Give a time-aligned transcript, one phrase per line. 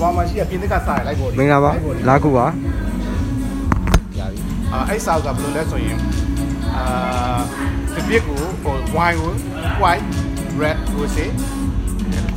[0.00, 1.70] ဘာမှာရှိရပြင်သစ်ကစားရလိုက်ပေါ်မင်္ဂလာပါ
[2.08, 2.46] လာကူပါ
[4.18, 4.40] ရပြီ
[4.72, 5.96] အာအဲ့စာကဘယ်လိုလဲဆိုရင်
[6.76, 6.84] အာ
[7.94, 9.32] ဒီပြစ်ကိုဟို wine ကို
[9.82, 10.04] white
[10.60, 11.26] red ကိုစေ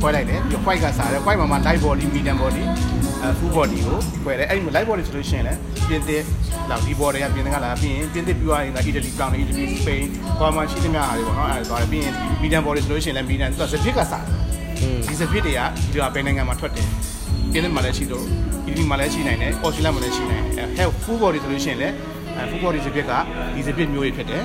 [0.00, 2.64] ခွဲလိုက်တယ်ပြီး white ကစားတယ် white မှာမှ light body medium body
[3.22, 5.58] အဲ full body ကိုခွဲတယ်အဲ့ဒီ light body ဆိုလို့ရှိရင်လည်း
[5.88, 6.22] ပြင်သစ်
[6.70, 10.04] လောက်ဒီ body ကပြင်သစ်ကလာပြီးရင်ပြင်သစ်ပြီးသွားရင်လည်း Italy ကောင်းတယ် Italy Spain
[10.38, 14.36] ကွာမှာရှိသမျှဟာတွေပေါ့နော်အဲ့ဒါသွားတယ်ပြီးရင် medium body ဆိုလို့ရှိရင်လည်း medium သူကစပစ်ကစားတယ်
[14.82, 15.60] อืมဒီစပစ်တွေက
[15.92, 16.88] ဒီကဘယ်နိုင်ငံမှာထွက်တယ်
[17.52, 18.24] ပြင်းတယ်မှာလည်းရှိတော့
[18.66, 21.94] အီတလီမှာလည်းရှိနိုင်တယ်အော်စတြေးလျမှာလည်းရှိနိုင်တယ်အဲ health full body ဆိုလို့ရှိရင်လည်း
[22.36, 23.12] အဲ full body စပစ်က
[23.54, 24.42] ဒီစပစ်မျိုးတွေဖြစ်တယ်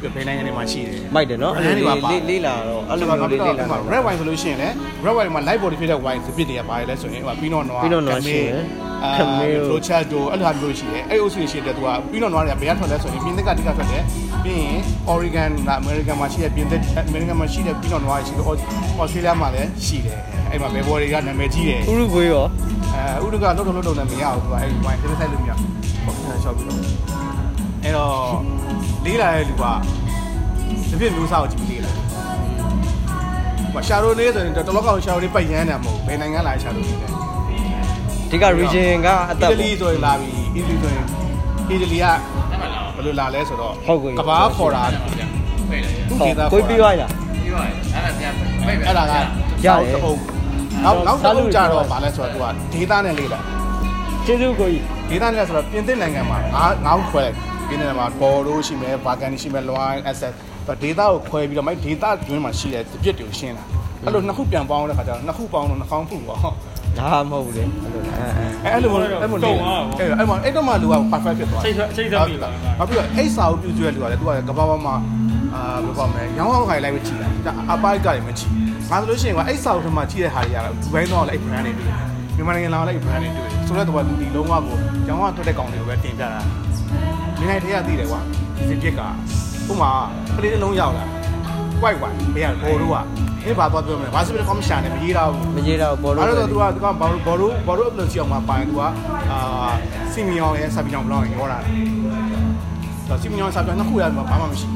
[0.00, 1.74] ပြီးဘယ်နိုင်ငံတွေမှာရှိတယ်မိုက်တယ်နော်အဲ့လို
[2.10, 8.20] လေးလေးလာတော့အဲ့လိုမျိုးလေးလေးလာတော့ red wine ဆိုလို့ရှိရင်လည်း red wine မှာ light body ဖြစ်တဲ့ wine စပစ်တွေကပါတယ်လဲဆိုရင်ဟို pinot noir Pinot Noir
[8.26, 14.02] ရှိတယ် Camel Rochado အဲ့လိုမျိုးရှိတယ်အဲ့အုပ်စုရှိတဲ့သူက pinot noir တွေကဘယ်ကထွက်လဲဆိုရင်ပြင်သစ်ကတိကထွက်တယ်
[14.44, 14.78] ပြီးရင်
[15.12, 16.80] Oregon က American မှာရှိတဲ့ပြင်သစ်
[17.10, 18.44] American မှာရှိတဲ့ pinot noir ရှိတယ်
[19.02, 20.18] Australia မှာလည်းရှိတယ်
[20.50, 22.46] အဲ့မှာဘယ်ဘော်တွေကနာမည်ကြီးတယ်ဥရုဂွေးရော
[23.20, 25.70] အဲဥဒကလှုပ်လှုပ်လှုပ်လည်းမရဘူးသူကအဲ့ဒီ wine တစ်ဆိုင်လို့မရဘူး
[26.06, 26.78] ပေါ့ရှောက်ပြီးတော့
[27.84, 28.12] အဲ့တော့
[29.04, 29.64] လေးလာတဲ့လူက
[30.90, 31.92] ဒီပြည့်မျိုးစားကိုကြည့်ပြီးလေးလာ
[33.72, 37.27] ဟိုရှာရိုနေဆိုရင်တော်တော်ကောင်ရှာရိုနေပတ်ရမ်းတယ်မဟုတ်ဘယ်နိုင်ငံလာရှာရိုနေလဲ
[38.30, 41.04] ဒီက region ကအအီသက်တလီဆိုရင်လာပြီအီတလီဆိုရင်
[41.70, 42.06] အီတလီက
[42.94, 44.98] ဘယ်လိုလာလဲဆိုတော့ဟုတ်ကွေးကဘာခေါ်တာသူ
[46.20, 47.10] ဟုဒေတ်တာကိုပြီးသွားလား
[48.86, 49.14] အဲ့ဒါက
[49.66, 50.18] ရတယ်ဟုတ်
[50.84, 53.40] နောက်နောက်တစ်ခုကြတော့ဗာလဲဆိုတော့သူကဒေတာနဲ့လေးလာ
[54.26, 57.36] ကျေးဇူးကိုကြီးဒေသနဲ့ဆိုတော့ပြင်သစ်နိုင်ငံမှာငါးငါးခုခွဲလိုက်
[57.68, 60.32] ပြင်သစ်နိုင်ငံမှာဘော်တို့ရှိမယ်ဘာကန်ရှိမယ်လွိုင်းအဆက်
[60.66, 63.64] တော့ဒေသကိုခွဲပြီးတော့မိုက်ဒေသတွင်းမှာရှိတဲ့ပြစ်တွေကိုရှင်းတာ
[64.04, 66.40] အဲ့လိုနှစ်ခုပြန်ပေါင်းတဲ့ခါကျတော့နှစ်ခုပေါင်းတော့နှာခေါင်းဖူပေါ့
[66.98, 68.24] ဒါမဟုတ်ဘူးလေအဲ့လိုအဲ
[68.64, 74.94] အဲအဲ့အဲ့လိုအဲ့လိုအဲ့အဲ့မှာအဲ့တော့မှလူက perfect ဖြစ်သွားစိတ်စိတ်သက်ပြီလားနောက်ပြီးတော့အိတ်စာကိုပြုစုရလူကလည်းသူကကဘာပေါ်မှာ
[75.54, 78.52] အာဘယ်ပေါ့မလဲရောင်းအောင်ခိုင်လိုက်ပဲကြည့်တာအပိုက်ကလည်းမကြည့်
[78.90, 81.88] ငါဆိုလို့ရှိရင်ကအိတ်စာကိုထမကြည့်တဲ့ဟာတွေကတော့ဒီဘိုင်းတော့လည်းအဲ့ brand တွေတွေ့
[82.36, 84.76] မြန်မာနိုင်ငံလာလည်းအဲ့ brand တွေတွေ့ဆိုတော့တော့ဒီလုံးဝကို
[85.08, 86.40] ရောင်းအောင်ထွက်တဲ့ကောင်တွေကိုပဲတင်ပြတာ
[87.38, 88.20] မင်းနိုင်ထဲကသိတယ်ကွာ
[88.68, 89.00] ဒီပြက်က
[89.70, 89.90] ဥမာ
[90.36, 91.04] ကလေးတစ်လုံးရောက်လာ
[91.82, 92.96] white white ဘယ်ကဘော်တို့က
[93.44, 96.96] ဒီဘာသွားပြောမလဲဘာစပစ်ကောမရှာနေမရေးတော့ဘူးမကြီးတော့ဘောလုံးအဲ့တော့သူကသူကဘော်
[97.26, 98.82] ဘော်တို့ဘော်တို့အပလိုကြည့်အောင်မှာပိုင်သူက
[99.30, 99.38] အာ
[100.12, 101.58] စီမီယောရဲ့ဆာဘီယောင်ဘလောင်းရောတာ
[103.08, 104.68] တော့စီမီယောဆာဘီယောင်နှစ်ခုရတော့ဘာမှမရှိ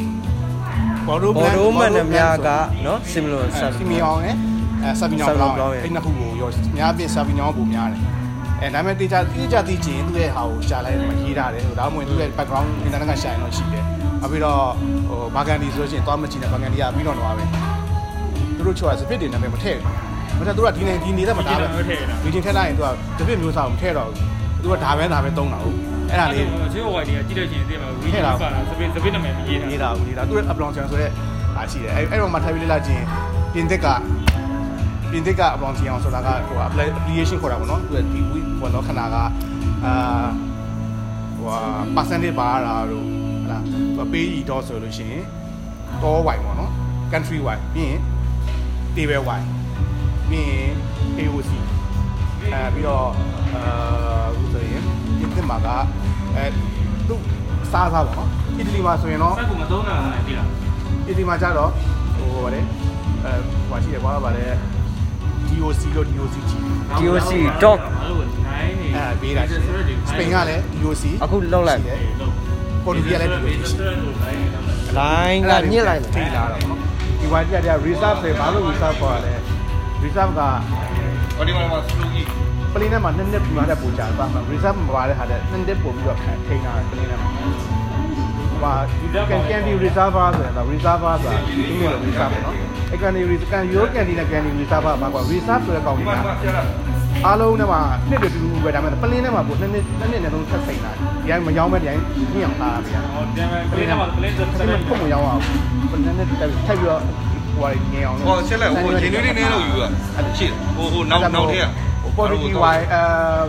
[1.07, 2.49] ဘော်တို့ဘောလုံးမှန်တဲ့များက
[2.87, 3.45] နော် similar
[3.79, 4.35] စီမီယောရဲ့
[4.83, 8.03] အဲဆာဘီယောင်ဘလောင်းအဲ့နှစ်ခုကိုရောများပြဆာဘီယောင်ကိုများတယ်
[8.61, 13.85] အဲဒါပေမဲ့တေချာတေချာသိချင်သူ့ရဲ့ဟာကိုရှာလိုက်မှရေးထားတယ်ဒါမှမဟုတ်သူ့ရဲ့ background internet ကရှာရင်တော့ရှိတယ်
[14.23, 14.61] နောက်ပြီးတော့
[15.09, 17.45] ဟိုဘာကန်ဒီဆိုလို့ရှိရင်သွားမကြည့်နဲ့ဘာကန်ဒီကပြီးတော့တော့ပဲ
[18.57, 19.79] သူတို့ချောရစပစ်တွေနာမည်မထည့်
[20.37, 21.67] ဘူးမထည့်သူကဒီနေဒီနေတဲ့မှာဒါပဲ
[22.23, 22.89] ဗီဒီထက်လိုက်ရင်သူက
[23.19, 25.77] တပြစ်မျိုးစားမထည့်တော့ဘူးသူကဒါပဲဒါပဲတုံးတာဟုတ်
[26.11, 28.33] အဲ့ဒါလေးချေဝိုင်တွေကကြည့်လို့ရှိရင်သိမှာဝီဒီယိုပါ
[28.71, 31.11] စပင်းစပင်းနာမည်မရေးတာနေတာဘူးနေတာသူရဲ့ upload channel ဆိုတဲ့
[31.57, 33.07] အားရှိတယ်အဲ့အဲ့တော့မှထိုင်ပြီးလေ့လာကြည့်ရင်
[33.53, 33.87] ပြင်သစ်က
[35.11, 39.17] ပြင်သစ်က upload channel ဆိုတာကဟို application ခေါ်တာပေါ့နော်သူကဒီ week ဘောတော့ခဏက
[39.85, 39.95] အာ
[41.39, 41.57] ဟို
[41.97, 43.22] percentage ပါတာတို့ဟ
[43.53, 45.23] လာသူက pay တော့ဆိုလို့ရှိရင်
[46.03, 46.71] တော့ wide ပေါ့နော်
[47.13, 47.99] country wide ပြီးရင်
[48.95, 49.49] table wide
[50.31, 50.73] ပြီးရင်
[51.19, 51.51] AOC
[52.53, 53.07] အဲပြီးတော့
[53.55, 54.83] အာဟိုဆိုရင်
[55.19, 55.69] ပြင်သစ်မှာက
[56.37, 56.45] အဲ
[57.09, 57.17] သူ
[57.73, 60.49] စားစားပေါ့နော်အီတလီမှာဆိုရင်တော့စက်ကူမသုံးတာလည်းသိလား
[61.07, 61.71] အီတလီမှာကျတော့
[62.17, 62.61] ဟိုဗါလေ
[63.25, 63.33] အဲ
[63.69, 64.45] ဟိုရှိတယ်ကွာဗါလေ
[65.49, 66.63] DOC လို့ DOC ကြီး
[67.01, 67.31] DOC
[67.63, 71.83] dog အဲ့လိုနိုင်နေအဲပေးတာရှိတယ်စပိန်ကလည်း DOC အခုလောက်လိုက်
[72.85, 73.97] ပေါ်တူဂီကလည်း DOC ရှိတယ်
[74.99, 76.79] လိုင်းကညစ်လိုက်ထိလာတော့နော်
[77.21, 79.35] ဒီဝိုင်းပြတဲ့ reserve ပဲဘာလို့ reserve ခေါ်ရလဲ
[80.05, 80.41] reserve က
[81.37, 82.27] ဟိုဒီမှာမှာစလူကြီး
[82.73, 87.31] ပလင်းထဲမှာနှစ်နှစ်ပြီးမှတဲ့ပူကြပါမှာ reserve မပါတဲ့ဟာတဲ့နှစ်နှစ်ပို့ပြီးတော့ခံထိန်းတာပလင်းထဲမှာ
[88.63, 88.75] ဟာ
[89.31, 92.57] ကန်ကန်ဒီ reserve ဆိုရင်တော့ reserve ဆိုတာဒီလို reserve ပေါ့နော်
[92.93, 96.17] အဲကန်ဒီ reserve ကန်ရိုးကန်ဒီနဲ့ကန်ဒီ reserve ပါကွာ reserve ဆိုတဲ့ကောင်ကြီးက
[97.27, 97.81] အားလုံးထဲမှာ
[98.11, 102.03] နှစ်တူတူပဲဒါပေမဲ့ပလင်းထဲမှာပို့နှစ်နှစ်နှစ်နှစ်နဲ့သုံးဆက်စိန်လာဒီတိုင်းမရောင်းမဲ့ဒီတိုင်း
[102.33, 105.43] ညှင်အောင်သားဗျာဟောပြန်မယ်ပလင်းထဲမှာပလင်းစက်ပစလပင်းင်းဖုတ်မရောင်းအောင်
[105.91, 107.01] ပလင်းနဲ့တက်ထပ်ပြီးတော့
[107.57, 109.89] ဟိုညင်အောင်ဟောဆက်လိုက်ဟိုဂျင်းနွေးလေးနည်းလို့ယူတာ
[110.39, 111.67] ရှိတယ်ဟိုဟိုနောက်နောက်ထည့်
[112.17, 113.03] ပေါ်တူဂီဝိုင်အဲ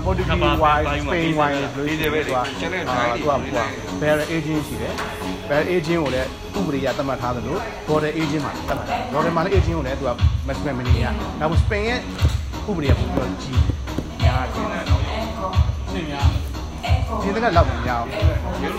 [0.05, 2.39] ပေါ်တူဂီဝိုင်စပိန်ဝိုင်လို့ရှိတယ်သူက
[3.15, 3.37] သူကဟို
[4.01, 4.93] ဘယ်အေဂျင့်ရှိတယ်
[5.49, 10.11] ဘယ်အေဂျင့်ကိုလည်းဥပဒေရသတ်မှတ်ထားသလို border agent မှာသတ်မှတ်ထားတယ် border မှာလည်း agent ကိုလည်းသူက
[10.47, 11.05] maximum mini ရ
[11.39, 11.99] နောက်စပိန်ရဲ့
[12.69, 13.59] ဥပဒေကပိုပြီးတော့ကြီး
[14.21, 14.65] များတယ်
[15.93, 16.27] နည်းများ
[17.21, 18.75] ဒီတက်ကလောက်မများဘူး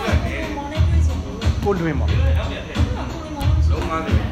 [1.63, 4.24] ကိုလွင်ပေါ့လုံးသားတ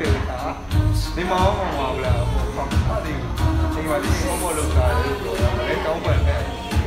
[0.00, 0.40] ပေတာ
[1.16, 3.32] ဒီမောင်းမောင်းပါဘူးလားဘာမှမသိဘူး
[3.74, 4.86] ချိန်ပါလေးဘောမလို့တာ
[5.68, 6.42] လေကောင်းပါ့မယ်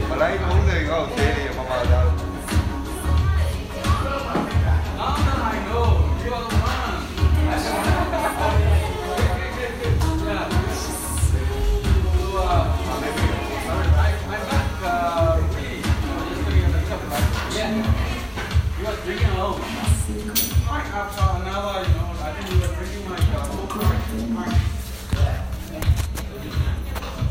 [0.10, 2.08] မလိုက်30ကောက်သေးတယ်မမသား